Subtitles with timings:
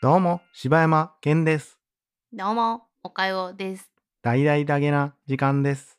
[0.00, 1.76] どうも、柴山健です。
[2.32, 3.90] どうも、おかよです。
[4.22, 5.98] 大々だけな時間です。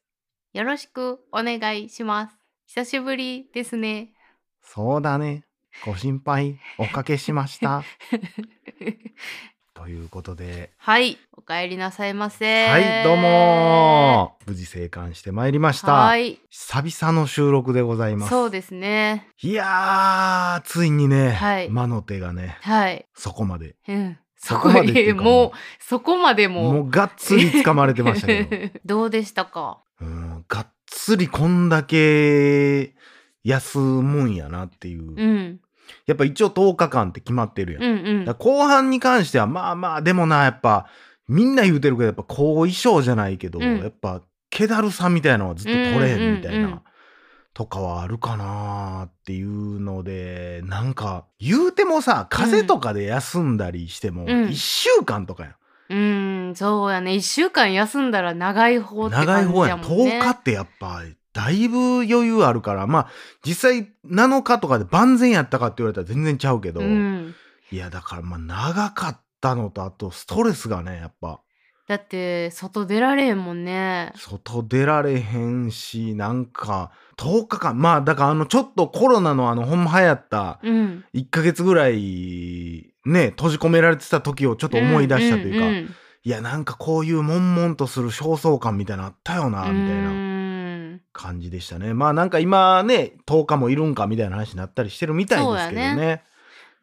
[0.53, 2.38] よろしくお願いします。
[2.65, 4.13] 久しぶりですね。
[4.62, 5.43] そうだね。
[5.85, 7.83] ご心配おかけしました。
[9.79, 12.67] ということで、はい、お帰りなさいませ。
[12.67, 15.93] はい、どうもー無事生還してまいりました。
[15.93, 18.29] はい、久々の収録でございます。
[18.29, 19.29] そうですね。
[19.41, 23.05] いやー、ついにね、はい魔の手がね、はい。
[23.15, 23.77] そこまで。
[23.87, 24.17] うん。
[24.35, 26.73] そこまでっていうかもう、そこまでも。
[26.73, 28.79] もうがっつり掴まれてましたけど。
[28.84, 29.79] どうでしたか？
[30.01, 32.95] うん、がっつりこんだけ
[33.45, 35.59] 休むんやなっていう。
[35.89, 35.95] うん。
[36.07, 37.84] やっぱ一応10日間って決まってるやん。
[37.84, 40.88] うんうん後半に関してはまあまあでもなやっぱ
[41.27, 46.81] みんな言うてるけどやっぱ後遺症じゃないけど、うんやっぱ気だるさみたいなのはずっと取れへんみたいな、
[47.53, 55.55] とかはあるかなっていうのでなんか言うてもさ風邪とかで休んだりしてもうん1週間とかやん、
[55.90, 57.15] うん、そうやね。
[57.15, 60.20] 一週間休んだら長い方って長い感じ方やもんね。
[60.20, 61.04] 10日ってやっぱ
[61.40, 63.07] だいぶ余裕あるからまあ
[63.45, 67.34] 実際7日とかで万全やったかって言われたら全然ちゃうけど、うん。
[67.72, 71.40] いやだからまあ長かったのとあとストレスがねやっぱ
[71.88, 74.14] だって、外出られへんもんね。
[74.16, 81.06] 外出られへんしなんか10日間まあだからあのちょっとコロナのあのほんま流行ったうん。
[81.14, 90.29] 1ヶ月ぐらいね閉じ込められてた時をちょっと思い出したというか、いやなんかこういう悶々とする焦燥感みたいなのあったよなうんみたいなうん
[91.20, 91.94] 感じでしたね。
[91.94, 96.23] まあなんか今ね10日もいるんかみたいな話になったりしてるみたいですけどそうやね。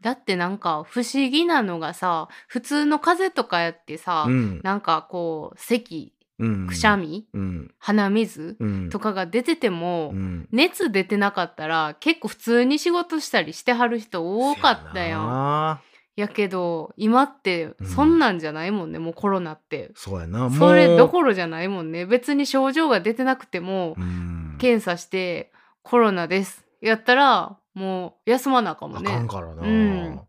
[0.02, 4.60] だってなんか不思議なのがさ普通の風邪とかやってさ、うん。
[4.62, 6.66] なんかこう咳うん。
[6.66, 7.74] くしゃみ、うん。
[7.78, 8.90] 鼻水うん。
[8.90, 10.48] とかが出てても、うん。
[10.52, 15.22] 熱出てなかったら結構普通に仕事したりしてはる人多かったやん。
[15.22, 15.78] ん
[16.16, 17.86] やけど今ってうん。
[17.86, 19.92] そんなんじゃないもんね、もうコロナって。
[19.94, 20.50] そうやな。
[20.50, 22.06] それどころじゃないもんね。
[22.06, 24.56] 別に症状が出てなくても、うん。
[24.58, 26.64] 検査してコロナです。
[26.80, 29.10] やったらもう休まなあかんもあんね。
[29.10, 30.20] かんからな、うん。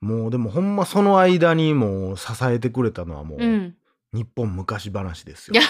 [0.00, 3.74] もうでもほんまその間にもう支えてくれたのはもう、うん、
[4.12, 5.62] 日本昔話ですいよ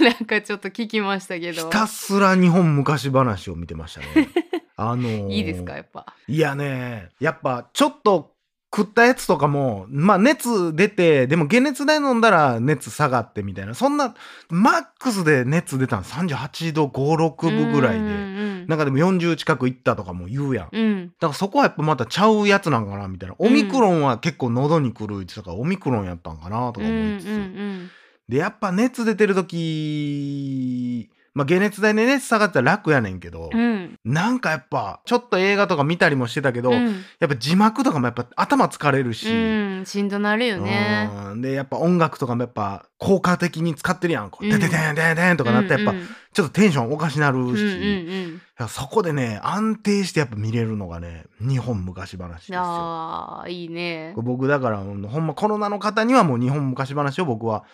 [0.00, 1.62] や なんかちょっと聞きましたけど。
[1.66, 4.28] ひたすら日本昔話を見てましたね
[4.78, 6.06] あのーいいですかやっぱ。
[6.26, 8.34] いやねやっぱちょっと
[8.74, 13.74] 食ったやつとかもまあ熱出てでも解熱剤飲んだら熱下がってみたいな。
[13.74, 14.14] そんな
[14.50, 18.00] マックスで熱出たの38度56分ぐらいで。
[18.00, 20.68] うんなんかでも40近くいったとかも言うやん。
[20.70, 20.80] うん。
[20.82, 23.34] うんだからそこはやっぱまたちゃうやつなんかなみたいな。
[23.38, 27.28] オミクロンは結構喉にくる言ってたから、オミクロンやったんかなとかうん思いつつ。
[27.28, 27.90] うん。
[28.28, 31.08] で、やっぱ熱出てる時、
[31.38, 39.34] まあ解熱剤で熱下がったら楽やねんけど、うんうんなんかやっぱ、ちょっと映画とか見たりもしてたけど、うんやっぱ字幕とかもやっぱ頭疲れるし、う
[39.82, 41.08] んしんどなるよね。
[41.32, 44.30] うんで、やっぱ音楽とかもやっぱ効果的に使ってるやん。
[44.30, 45.94] こう、うんてててんてんてんとかなってやっぱ、
[46.32, 47.52] ちょっとテンションおかしなるし、うん
[48.60, 52.60] うんそこでね、安定してやっぱ見れるのがね、日本昔話ですよ。
[52.60, 54.14] あーいいね。
[54.16, 57.64] 僕だから、ほんまコロナの方にはもう日本昔話を僕は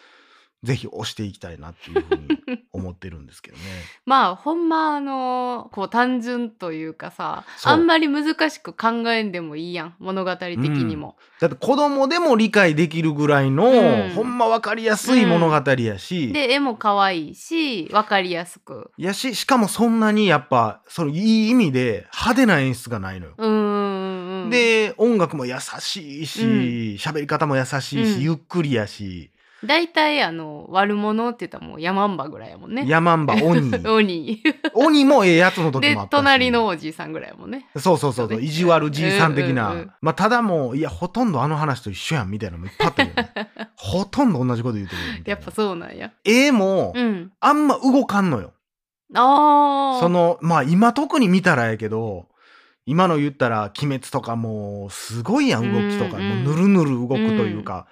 [0.65, 3.63] ぜひ押していきたいなっていうふうに思ってるんですけどね。
[4.07, 11.17] まあほんまあのこう単純というかさあんまり難しく考えんでもいいやん物語的にも。
[11.41, 14.11] だって子供でも理解できるぐらいの、うん。
[14.15, 18.91] ほんま分かりやすい物語やし、で絵も可愛いし分かりやすく。
[18.97, 23.35] やし、しかもそんなにやっぱ、そのいい意味で派手な演出がないのよ。
[23.37, 26.51] うで、音楽も優しいし、うん。
[26.95, 28.21] 喋、り方も優しいし、うん。
[28.21, 29.31] ゆっくりやし、
[29.65, 32.85] 大体あの悪者って言ったらもうヤマンバぐらいやもんね。
[32.87, 33.73] ヤマンバ、鬼。
[33.87, 34.43] 鬼
[34.75, 36.21] 鬼もええやつの時でもあったし。
[36.21, 37.67] 隣のおじいさんぐらいやもんね。
[37.77, 39.69] そうそうそうそう、意地悪じいさん的な。
[39.69, 43.51] うんうんうんまあ、ただもう、いや、ほとんどあの話と一緒やん、みたいなのもいっぱいあったけどね。
[43.77, 45.31] ほとんど同じこと言うてる。
[45.31, 46.13] やっぱそうなんや。
[46.25, 47.33] 絵も、うん。
[47.41, 48.53] あんま動かんのよ。
[49.15, 50.01] ああ。
[50.01, 52.29] その、まあ、今特に見たらやけど、
[52.87, 56.19] 今の言ったら、鬼滅とかもう、すごいやん、動きとか。
[56.19, 57.87] うんうんもう、ぬるぬる動くというか、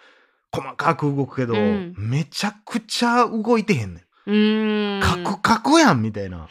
[0.53, 4.31] 細かく動くけど、うんめちゃくちゃ動いてへんねん。
[4.31, 5.01] うーん。
[5.01, 6.47] カクカクやん、みたいな。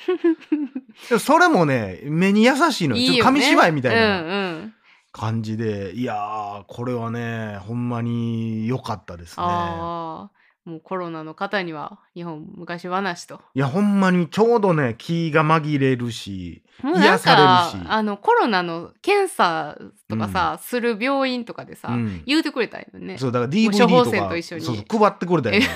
[1.20, 3.14] それもね、目に優しいのよ。
[3.14, 4.22] ね紙芝居みたいな。
[4.22, 4.32] うんう
[4.66, 4.74] ん。
[5.14, 9.44] 感じでいやーこれはねほんまに良かったですね。
[10.64, 13.42] もうコロナの方には日本昔話と。
[13.56, 17.88] いやほんまにちょうどね気が紛れるし癒さかれるし。
[17.90, 19.78] あのコロナの検査
[20.08, 22.24] とかさ、する病院とかでさ、うん。
[22.26, 23.18] 言うてくれたんよね。
[23.18, 24.62] そうだからも DVD う処方箋と一緒に。
[24.66, 25.68] そうそう配ってくれたよね。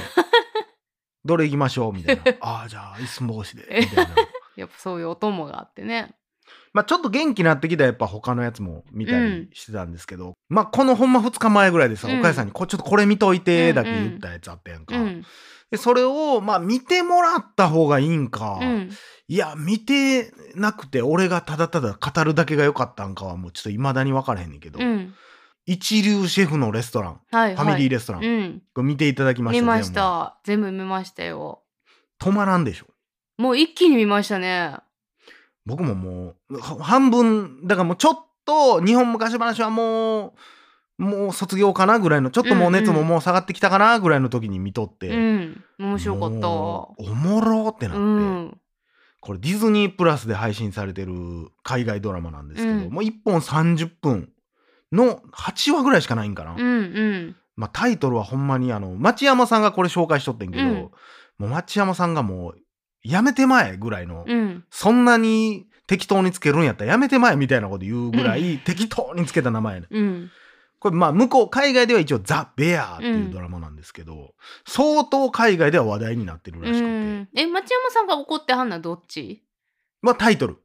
[1.24, 1.94] どれ行きましょう？
[1.94, 2.22] みたいな。
[2.42, 4.16] ああじゃあいすん帽子でみたいな。
[4.56, 6.14] やっぱそういうお供があってね。
[6.74, 12.20] まあちょっと元気になってきたらやっぱ他のやつも見たりしてたんですけど、まあこのほんま2日前ぐらいでさ、うん。
[12.20, 14.98] お母さんにこちょっとこれ見といてだけ言ったやつあったやんか。
[14.98, 15.24] うん
[15.72, 18.90] でそれをまあ見てもらった方がいいんか、うん。
[19.28, 25.14] いや見てなくて俺がただただ語るだけが良かったんかはもうちょっと未だに分からへんねんけど、うん。
[25.66, 28.62] 一流シェフのレストラン、はいファミリーレレストラン、うん。
[28.74, 30.38] これ見ていただきました見ました。
[30.44, 31.64] 全部見ましたよ。
[32.22, 32.86] 止まらんでしょ。
[33.38, 34.78] もう一気に見ましたね
[35.66, 40.34] 僕ももうは半分だからもうちょっと日本昔話はもう
[40.98, 45.64] もう卒業かなぐらいのちょっともう熱ももう下がってきたかなぐらいの時に見とって、うん。
[45.78, 46.50] 面白かった。
[46.50, 48.58] おもろってなって、うん。
[49.20, 52.90] これディズニープラスで配信されてる海外ドラマなんですけど、うん。
[52.92, 54.32] もう1本30分
[54.94, 57.36] の8話ぐらいしかないんかな、うんうん。
[57.58, 60.74] まあ、タイトルはほんまにあの町山さんがこれ紹介しとってんけど、うん。
[60.74, 60.92] も
[61.40, 62.56] う町山さんがもう
[63.06, 64.64] やめてまえぐらいの、うん。
[64.70, 70.32] そんなに適当につけるんやったらやめてまえみたいなこと言うぐらい適当につけた名前やねうん。
[70.80, 74.36] これまあ向こう海外では一応ザ・ベアっていうドラマなんですけど、
[74.68, 79.44] 相当海外では話題になってるらしくて、うんえ町山さんが怒ってはんのはどっち？
[80.02, 80.58] まあタイトル。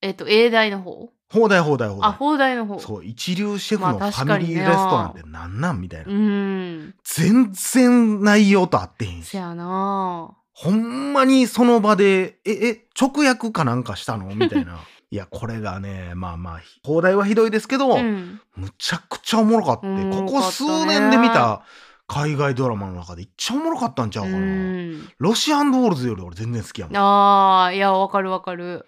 [0.00, 1.10] えっと英大の方？
[1.30, 2.08] 放題放題放題。
[2.08, 2.78] あ放題の方。
[2.78, 6.94] そう一流シェフのフまあァミリーレストランってなんなんみたいな、うん。
[7.04, 9.30] 全然内容と合ってへんし。
[9.30, 14.26] せやなほんまにその場でええ直訳かなんかしたの？
[14.34, 14.78] みたいな。
[15.10, 18.40] いやこれがねまあまあ放題はひどいですけど、うん。
[18.56, 21.62] むちゃくちゃおもろかって、おもろかったねここ数年で見た
[22.08, 25.08] 海外ドラマの中で一番おもろかったんちゃううかな、ん。
[25.18, 26.96] ロシアンドールズより俺全然好きやもん。
[26.96, 28.84] あーいやわかるわかる。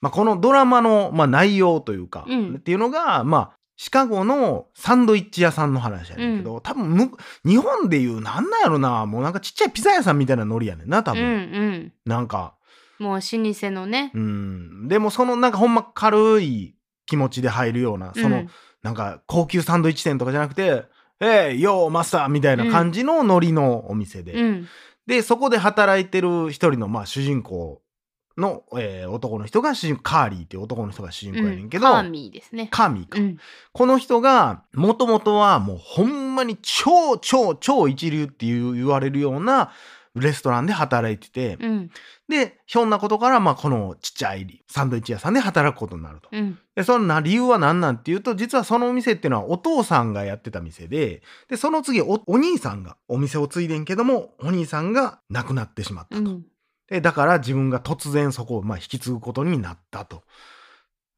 [0.00, 2.54] まあ、このドラマの、まあ、内容というか、うん。
[2.54, 7.12] っていうのが、まあ、シカゴのサンドイッチ屋さんの話やねんけど、多分む
[7.46, 9.06] 日本でいうなんなんやろな。
[9.06, 11.92] もうなんかちっちゃいピザ屋さんみたいなノリやねんな多うんう分、ん。
[12.04, 12.54] なんか。
[12.98, 14.10] もう老舗のね。
[14.14, 14.88] うん。
[14.88, 16.74] でもそのなんかほんま軽い
[17.06, 20.84] 気持ちで入るようなその、うんなんか高級サンドイッチ店とかじゃなくて
[21.18, 24.68] 「えいよーマスター」みたいな感じのノリのお店で、うん。
[25.06, 27.82] でそこで働いてる一人の、まあ、主人公
[28.38, 32.68] の、えー男の人が主人公カーリーっていう男の人が主人公やねんけど、カーミーですね。
[32.70, 33.38] カーミーか、うん。
[33.72, 39.72] この人がもともとはもうほんまに超超超一流っていう言われるような
[40.14, 41.90] レストランで働いてて、うん。
[42.28, 46.28] でひょんなことからまあこのちっちゃいサンドイッチ屋さんで働くことになると。
[46.30, 46.58] うん。
[46.74, 56.40] でそのな理由は何なんっていうと実はそのお店っていうのはお父さんがやってた店ででその次おお兄さんがお店を継いでんけどもお兄さんが亡くなってしまったと。
[56.90, 60.22] うんでだから自分が突然そこをまあ引き継ぐことになったと。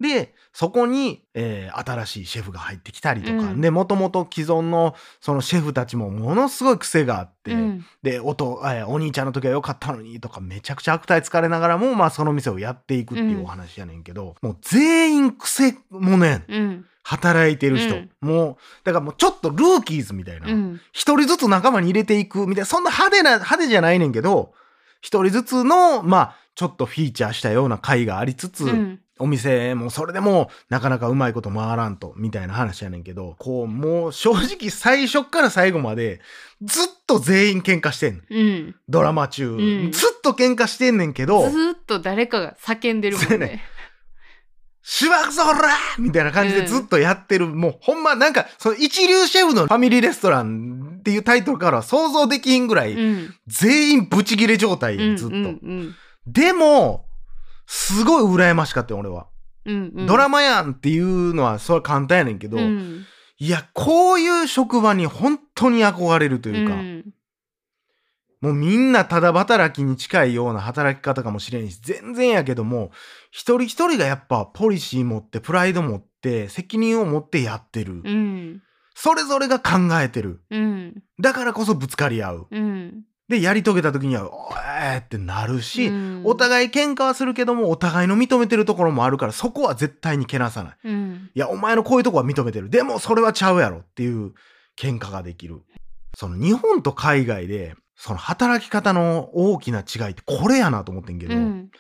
[0.00, 3.60] でそこに、えー新しいシェフが入ってきたりとか、うん。
[3.60, 7.84] でもともと既存のそのシェフたちもものすごい癖があって、うん。
[8.02, 16.86] でおと、えーお兄ちゃんの時は良かったのにとかめちゃくちゃ悪態つかれながらも、まあ、その店をやっていくっていうお話やねんけど、もう全員癖もねうん。
[17.02, 18.10] 働いてる人、うん。
[18.20, 20.50] もうだからもうちょっとルーキーズみたいな。
[20.50, 20.80] うん。
[20.92, 24.54] 一人ずつ仲間に入れていくみたいな、そんな派手な、派手じゃないねんけど、
[25.00, 36.22] 一人ずつの、まあ、ちょっとフィーチャーしたような回がありつつ、うんお店もそれでもなかなかうまいこと回らんと、みたいな話やねんけど、こう、もう正直最初から最後まで、
[36.62, 38.22] ずっと全員喧嘩してんの。
[38.30, 39.50] うんドラマ中。
[39.50, 43.62] んずっと喧嘩してんねんけどず、ーっと誰かが叫んでるもんねね
[44.82, 45.68] しばくぞほら
[45.98, 47.46] みたいな感じでうんずっとやってる。
[47.46, 55.34] もうほんまなんか、その一流シェフのファミリーレストランっていうタイトルからは想像できひんぐらい、うん全員ブチギレ状態うんやんずっと。
[55.34, 55.94] うん
[56.26, 57.06] でも、
[57.66, 59.26] すごい羨ましかったよ、俺は。
[59.64, 63.04] うんうんドラマやんっていうのは、それは簡単やねんけど、うん
[63.38, 67.14] いや、こういう職場に本当に憧れるというか、うん
[68.40, 72.90] もうみんなただ働きに近いような働き方かもしれんし、全然やけども、
[73.30, 78.00] 一人一人がやっぱポリシー持って、プライド持って、責任を持ってやってる。
[78.02, 78.62] うん
[79.02, 80.42] それぞれが考えてる。
[80.50, 82.46] うんだからこそぶつかり合う。
[82.50, 84.48] うんで、やり遂げた時には、お
[84.82, 90.76] えーってなるし、うんお互い喧嘩はするけども、お互いの認めてるところもあるから、そこは絶対にけなさない。
[90.84, 92.68] うんいや、お前のこういうとこは認めてる。
[92.68, 94.34] でも、それはちゃうやろっていう
[94.76, 95.62] 喧嘩ができる。
[96.18, 101.70] その日本と海外で、その働き方の大きな違いってこれやなと思ってんけど、うん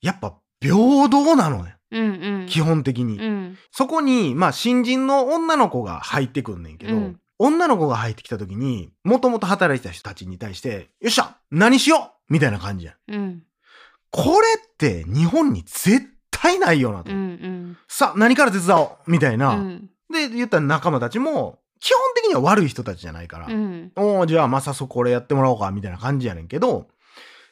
[0.00, 1.76] やっぱ平等なのね。
[1.90, 3.18] うんうん基本的に。
[3.18, 13.14] うんそこに、まあ、新人の女の子が入ってくんねんけど、うん女の子が入ってきた時に、もともと働いてた人たちに対して、よっしゃ何しようみたいな感じやん。
[13.14, 13.42] うん
[14.10, 17.12] これって日本に絶対ないよなと。
[17.12, 19.50] うんうんさあ、何から手伝おうみたいな。
[19.54, 26.88] うんで、言ったら仲間たちも、基本的には悪い人たちじゃないから、うんおーじゃあ、まさそこれやってもらおうか、みたいな感じやねんけど、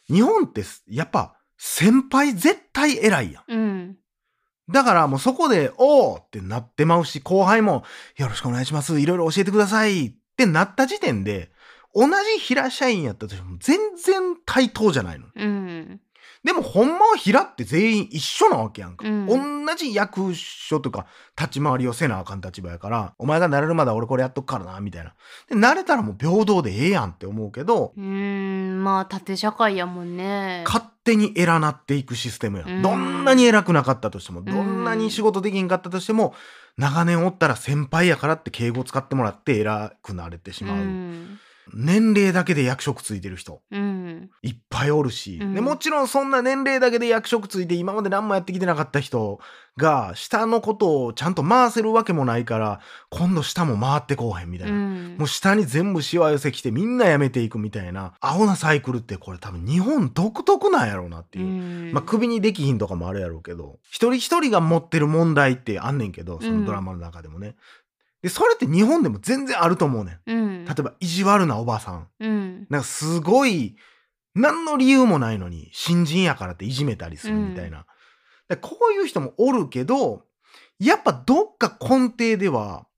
[0.08, 3.44] 日本ってす、やっぱ、先輩絶対偉いやん。
[3.48, 3.96] うん
[4.68, 7.84] だからもうそこで、おーってなってまうし、後輩も、
[8.16, 8.98] よろしくお願いします。
[8.98, 11.52] いろいろ教えてくださいってなった時点で、
[11.94, 15.26] 同じ平社員やったとしても全然対等じゃないの。
[15.34, 16.00] うん
[16.44, 19.08] でもほんまは平って全員一緒なわけやんか。
[19.08, 25.14] うん同じ役所とか立ち回りをせなあかん立場やから、お前が慣れるまでは俺これやっとくからな、みたいな。
[25.48, 32.68] で、慣れたらもう平等でええやんって思うけど、うーんまあ縦社会やもんね勝手に偉なっていくシステムやん。
[32.68, 36.34] うんどんなに偉くなかったとしても、どんなに仕事できんかったとしても、
[36.76, 40.76] 長年おったら先輩やからって敬語使ってもらって偉くなれてしうまう。
[40.76, 41.40] ん
[41.75, 43.61] 年齢だけで役職ついてる人。
[43.70, 44.30] うん。
[44.42, 45.54] いっぱいおるし、うん。
[45.54, 49.40] でもちろんそんな年齢だけで役職ついて今まで何もやってきてなかった人
[49.76, 52.80] が下のことをちゃんと回せるわけもないから
[53.11, 55.16] 今度下も回ってこうへんみたいうな、ん。
[55.18, 58.14] もう下に全部しわ寄せきてみんな辞めていくみたいな。
[58.20, 61.44] 青なサイクルってこれ多分日本独特なんやろうなっていう。
[61.44, 61.49] う
[61.90, 61.92] ん。
[61.92, 63.78] まあ、首にできひんとかもあるやろうけど。
[63.90, 67.56] 一人一人が持ってる問題ってあんねんけどそのドラマの中でもね、
[68.26, 70.30] でそれって日本でも全然あると思うねん。
[70.33, 70.64] うん。
[70.64, 72.09] 例えば意地悪なおばさん。
[72.18, 72.66] うん。
[72.68, 73.76] なんかすごい、
[74.35, 77.87] 何の理由もないのに、新人やからっていじめたりするみたいな。
[78.49, 80.25] でこういう人もおるけど、
[80.80, 82.88] やっぱどっか根底では、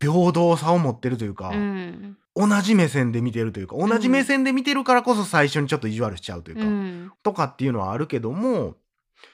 [0.00, 2.16] 平等さを持ってるというか、うん。
[2.34, 7.12] 同じ目線で見てるというか、同じ目線で見てるからこそ最初にちょっと意地悪しちゃうというか、うん。
[7.22, 8.74] とかっていうのはあるけども、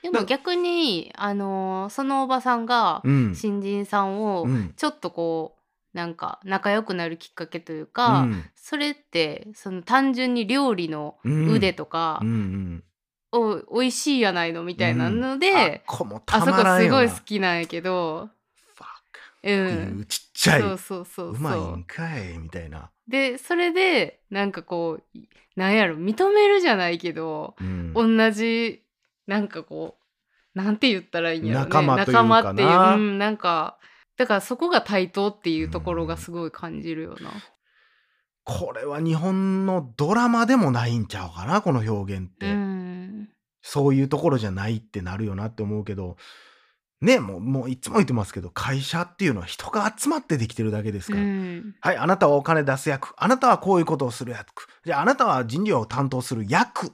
[0.03, 3.35] でも逆にあのーそのおばさんがうん。
[3.35, 4.73] 新人さんをうん。
[4.77, 12.85] ちょっとこうなんか仲良くなるきっかけといううか、んそれってその単純に料理のうん腕とかうんうん。
[13.31, 16.79] お美味しいやないのみたいなので、あっこもあたそこ。
[16.81, 18.31] すごい好きなんやけど、
[19.43, 21.61] う、んちっちゃい、そうそうそううまい。
[21.61, 22.91] んかいみたいな。
[23.07, 25.19] でそれでなんかこう
[25.57, 28.83] なんやろ認めるじゃないけど、うん同じ
[29.29, 29.97] なんかこ
[30.55, 31.65] うなんて言ったらいいんやろね。
[31.67, 32.29] 仲間というかな。
[32.29, 33.79] 仲間っていう、うん、なんか
[34.17, 37.31] だからそこが対等っていうところがすごい感じるよな。
[38.43, 43.29] これは日本のドラマでもないんちゃうかなこの表現って、うん。
[43.61, 46.17] そういうところじゃないってなるよなって思うけど。
[47.01, 51.75] ねもうもういつも言ってますけど会社っていうのは人が集まってできてるだけですうから、ん。
[51.81, 53.15] はいあなたはお金出す役。
[53.17, 54.67] あなたはこういうことをする役。
[54.85, 56.93] じゃああなたは人事を担当する役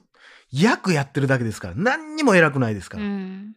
[0.51, 3.55] 役やってるだけですから何にも偉くないですかうら,、ん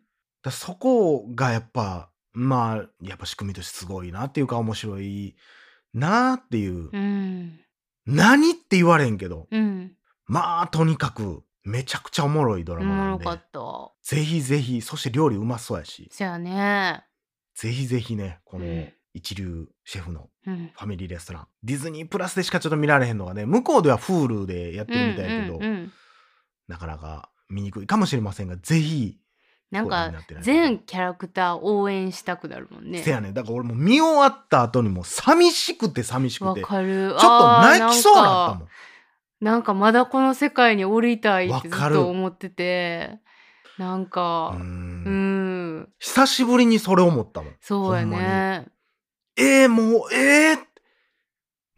[0.51, 5.37] そこがやっぱまあやっぱ仕組みとしてすごいなっていうか面白い
[5.95, 7.61] なっていう、うん。
[8.07, 9.49] 何って言われんけど。
[9.51, 9.93] うん。
[10.27, 13.25] まあとにかくめちゃくちゃおもろいドおラマなんで。
[13.25, 13.61] もろかった。
[14.17, 16.09] ぜひぜひそして料理うまそうやし。
[16.13, 17.05] そやね。
[17.55, 18.93] ぜひぜひねこのうん。
[19.15, 20.71] 一流シェフのうん。
[20.75, 21.47] ファミリーレストラン。
[21.65, 25.93] ディズニープラスでしかちょっと見られへんのがね向こうでは Hulu でやってるみたいやけど、うんうんうん
[26.69, 29.19] なかなか見にくいかもしれませんがぜひ
[29.71, 33.03] なんか全キャラクター応援したくなるもんね。
[33.03, 33.35] せやねん。
[33.35, 37.15] だから俺もう見終わった後にもう寂しくて寂しくわてちょっかる。
[37.21, 38.69] と泣きそうになったもん。
[39.41, 43.19] なんかまだこの世界に降りたいってずっと思ってて。
[43.77, 45.79] なんかううん。
[45.81, 45.89] ん。
[45.99, 47.53] 久しぶりにそれ思ったもん。
[47.61, 48.67] そうやね。
[49.37, 50.59] えー、もうえー、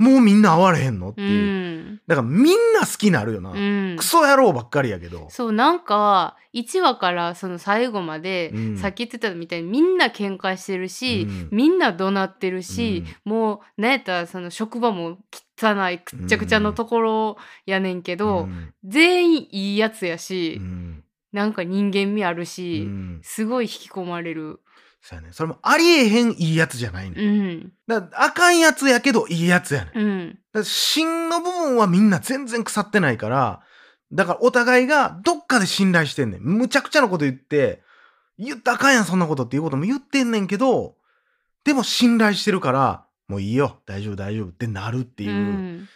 [0.01, 1.11] もうみんな会われへんの？
[1.11, 2.01] ってういう、ん。
[2.07, 3.97] だからみんな好きになるよな、うん。
[3.99, 5.29] クソ野郎ばっかりやけど。
[5.29, 8.79] そうなんか1話からその最後まで、うん。
[8.79, 11.49] さっき言ってたみたいにみんな喧嘩してるし、うん。
[11.53, 15.19] みんな怒鳴ってるし、もうなんやったらその職場も
[15.61, 18.73] 汚いくっちゃくちゃのところやねんけど、うん。
[18.85, 21.05] 全員いいやつやし、うん。
[21.33, 23.21] なんか人間味あるし、うん。
[23.23, 24.61] すごい引き込まれる。
[25.03, 25.33] そうやね。
[25.33, 27.73] それもありえへんいいやつじゃないね、うん。
[27.87, 29.99] だあかんやつやけどいいやつやねん。
[29.99, 30.39] うん。
[30.53, 33.63] だ芯の部分はみんな全然腐ってないから、
[34.13, 36.43] だからお互いがどっかで信頼してんねん。
[36.43, 37.83] むちゃくちゃなこと言って、
[38.39, 40.97] 言ったらあかんやんそんなことっていうことも言ってんねんけど、
[41.65, 45.89] でも信頼してるから、もういいよ、大丈夫大丈夫ってなるっていう、うん。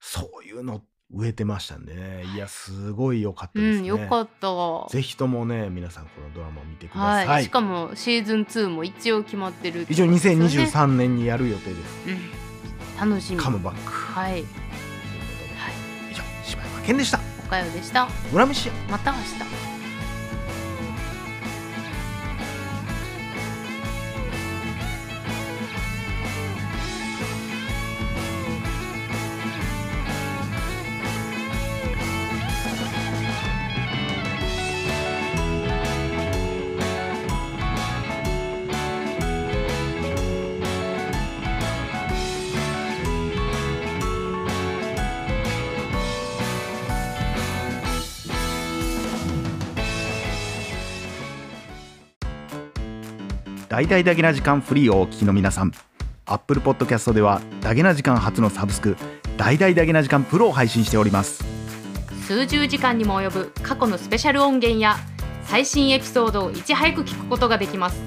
[0.00, 0.82] そういうの
[1.14, 2.24] 植えてましたんでね。
[2.34, 3.82] いや、すごい良かったうですね。
[3.82, 4.88] ん、よかったわ。
[4.88, 7.26] ぜひともね、皆さんこのドラマを見てください。
[7.26, 12.08] はい、しかもシーズン2も一応決まってるって一応ことですよね2023年にやる予定です。
[13.00, 13.40] うん、楽しみ。
[13.40, 13.92] カムバック。
[13.92, 17.20] はい、ということで、以上、柴山健でした。
[17.46, 18.08] おかよでした。
[18.32, 19.71] 村飯屋また明日。
[53.72, 55.72] 大々だけな時間フリーをお聞きの皆さん。
[56.26, 58.98] Apple Podcast ではだけな時間初のサブスク
[59.38, 61.42] 大々だけな時間プロを配信しております。
[62.26, 64.98] 数十時間にも及ぶ過去のスペシャル音源や
[65.46, 67.98] 最新エピソードをいち早く聞くことができます。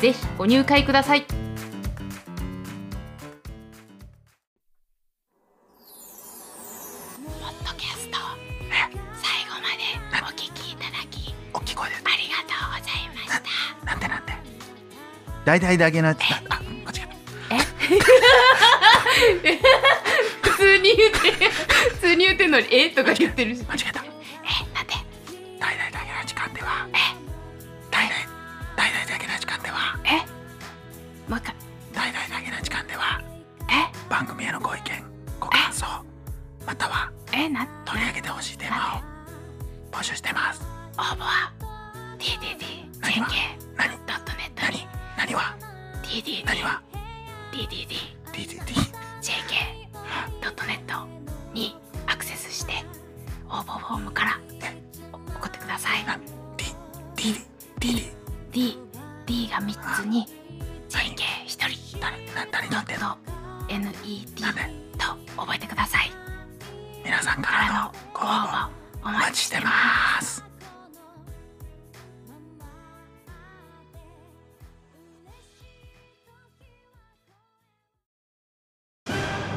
[0.00, 1.45] ぜひご入会ください。
[15.46, 16.16] 大々だけなあ
[16.50, 16.94] あ間違
[19.44, 19.58] え
[20.42, 21.16] 普通に言って
[21.94, 22.90] 普通に言ってんのにえ？
[22.90, 23.62] とか言ってるし。
[23.62, 24.04] た間違えた
[53.96, 54.40] 応募フォームから
[55.36, 56.04] 送ってください
[56.56, 56.64] D
[57.16, 57.34] D
[57.80, 58.12] D
[58.52, 58.78] D
[59.26, 60.26] D が3つに
[60.88, 63.16] JK1 人誰な誰に乗っての
[63.68, 64.26] NED
[64.98, 66.10] と覚えてください
[67.04, 68.68] 皆さんからのご応募
[69.02, 70.44] お待ちしてます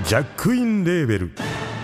[0.06, 1.49] ジャックインレーベル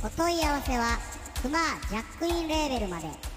[0.00, 0.96] お問い合わせは
[1.42, 3.27] クマージャックインレーベルまで。